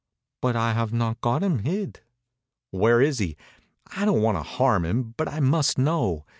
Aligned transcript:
"But 0.41 0.55
I 0.55 0.73
have 0.73 0.91
not 0.91 1.21
got 1.21 1.43
him 1.43 1.59
hid." 1.59 1.99
"Where 2.71 3.01
is 3.01 3.19
he? 3.19 3.37
I 3.95 4.03
don't 4.03 4.23
want 4.23 4.35
to 4.35 4.41
harm 4.41 4.83
him, 4.83 5.13
but 5.15 5.27
I 5.29 5.39
must 5.39 5.77
know. 5.77 6.25